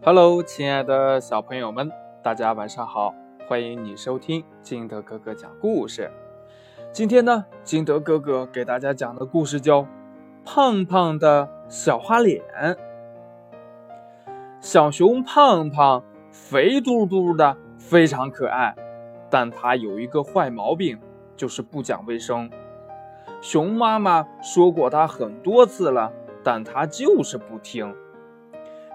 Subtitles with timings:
[0.00, 1.90] Hello，亲爱的小朋友们，
[2.22, 3.12] 大家晚上好！
[3.48, 6.08] 欢迎你收听金德哥哥讲故事。
[6.92, 9.82] 今天呢，金德哥哥给大家讲的故事叫
[10.44, 12.40] 《胖胖的小花脸》。
[14.60, 18.76] 小熊胖胖肥嘟嘟的，非常可爱，
[19.28, 20.96] 但它有一个坏毛病，
[21.36, 22.48] 就是不讲卫生。
[23.42, 26.12] 熊妈妈说过它很多次了，
[26.44, 27.92] 但它就是不听。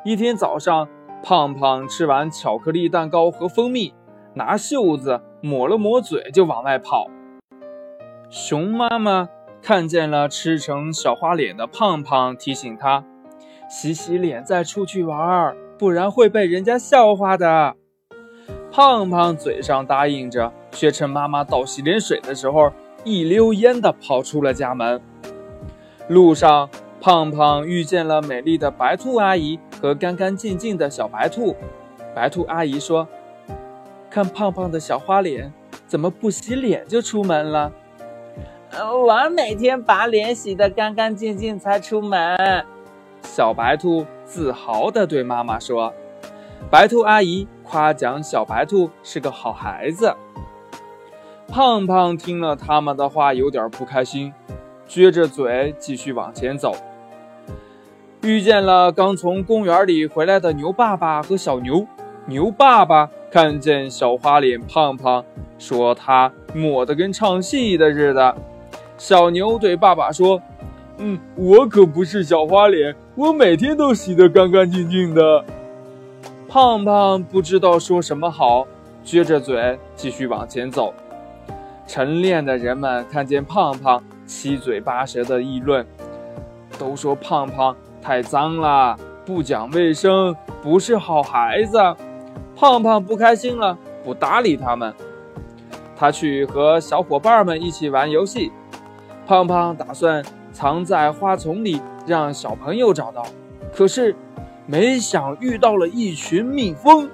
[0.06, 0.90] 一天早上，
[1.24, 3.94] 胖胖吃完巧克力蛋糕和蜂蜜，
[4.34, 7.08] 拿袖子抹了抹嘴就往外跑。
[8.30, 9.30] 熊妈妈
[9.62, 13.06] 看见了吃成小花脸的胖胖，提醒他：
[13.70, 17.76] 洗洗脸再出去玩，不然会被人家笑话的。
[18.74, 22.74] 胖胖嘴上答应着，却趁妈妈倒洗脸水的时候，
[23.06, 25.00] 一溜烟地跑出了家门。
[26.10, 29.58] 路上，胖胖遇见了美丽的白兔阿姨。
[29.84, 31.54] 和干干净净的小白兔，
[32.16, 33.06] 白兔阿姨说
[34.10, 35.52] ：“看胖胖的小花脸，
[35.86, 37.70] 怎么不洗脸就出门了
[39.06, 42.38] ？”“我每天把脸洗得干干净净才出门。”
[43.24, 45.94] 小白兔自豪地对妈妈说。
[46.72, 50.16] 白兔阿姨夸奖小白兔是个好孩子。
[51.50, 54.34] 胖胖听了他们的话，有点不开心，
[54.88, 56.74] 撅着嘴继续往前走。
[58.24, 61.86] 遇见了刚从公园里回来的牛爸爸和小牛。
[62.26, 65.26] 牛爸爸看见小花脸胖胖，
[65.60, 68.34] 说他抹得跟唱戏的似的。
[68.98, 70.42] 小牛对爸爸说
[71.00, 75.44] ：“嗯，我可不是小花脸，我每天都洗得干干净净的。”
[76.48, 78.66] 胖胖不知道说什么好，
[79.04, 80.94] 撅着嘴继续往前走。
[81.86, 85.86] 晨练的人们看见胖胖，七嘴八舌的议论，
[86.80, 87.76] 都说胖胖。
[88.04, 91.78] 太脏了，不讲卫生，不是好孩子。
[92.54, 94.94] 胖胖不开心了，不搭理他们。
[95.96, 98.52] 他去和小伙伴们一起玩游戏。
[99.26, 100.22] 胖胖打算
[100.52, 103.24] 藏在花丛里，让小朋友找到。
[103.74, 104.14] 可是，
[104.66, 107.10] 没想遇到了一群蜜蜂。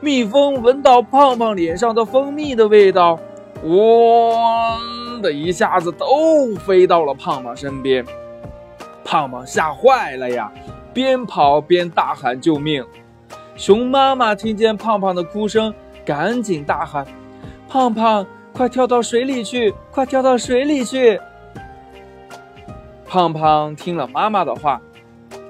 [0.00, 3.16] 蜜蜂闻到胖胖脸上的蜂蜜的味道，
[3.62, 8.04] 嗡的一下子都飞到了胖胖身边。
[9.04, 10.52] 胖胖吓坏了呀，
[10.92, 12.84] 边跑边大喊救命。
[13.56, 15.74] 熊妈妈听见胖胖的哭声，
[16.04, 17.06] 赶紧大喊
[17.68, 19.74] ：“胖胖，快跳到水里去！
[19.90, 21.20] 快跳到水里去！”
[23.06, 24.80] 胖胖听了妈妈的话，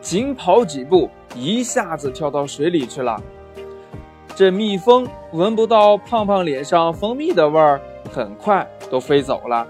[0.00, 3.22] 紧跑几步，一下子跳到水里去了。
[4.34, 7.80] 这蜜蜂闻不到胖胖脸上蜂蜜的味儿，
[8.10, 9.66] 很快都飞走了。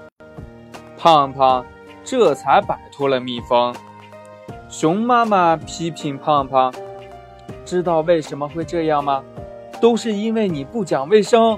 [0.97, 1.67] 胖胖。
[2.11, 3.73] 这才摆脱了蜜蜂。
[4.69, 6.75] 熊妈妈批评胖胖
[7.65, 9.23] ：“知道为什么会这样吗？
[9.81, 11.57] 都是因为你不讲卫生。”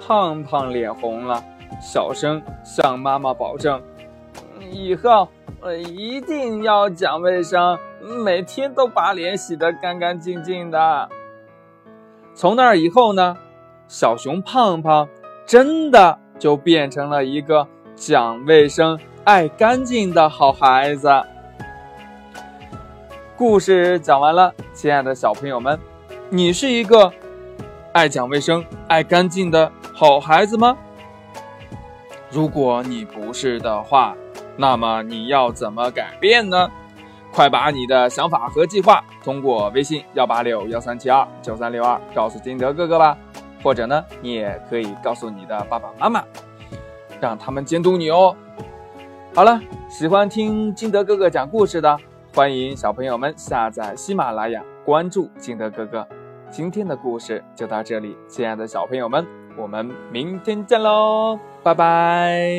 [0.00, 1.44] 胖胖脸红了，
[1.82, 3.82] 小声向妈妈保证
[4.72, 5.28] ：“以后
[5.60, 7.78] 我一定要讲卫生，
[8.24, 11.10] 每天都把脸洗得干干净净的。”
[12.32, 13.36] 从那以后呢，
[13.86, 15.06] 小熊胖胖
[15.44, 18.98] 真的就变成了一个讲卫生。
[19.24, 21.10] 爱干净的好孩子。
[23.36, 25.78] 故事讲完了，亲爱的小朋友们，
[26.30, 27.12] 你是一个
[27.92, 30.74] 爱讲卫生、爱干净的好孩子吗？
[32.30, 34.16] 如果你不是的话，
[34.56, 36.70] 那么你要怎么改变呢？
[37.30, 43.16] 快把你的想法和计划通过微信幺八六幺三七二九三六二告诉金德哥哥吧，
[43.62, 46.24] 或者呢，你也可以告诉你的爸爸妈妈，
[47.20, 48.34] 让他们监督你哦。
[49.32, 51.96] 好了，喜欢听金德哥哥讲故事的，
[52.34, 56.06] 欢迎小朋友们下载喜马拉雅，关注金德哥哥。
[56.50, 59.24] 今天的故事就到这里，亲爱的小朋友们，
[59.56, 62.50] 我们明天见喽，拜拜。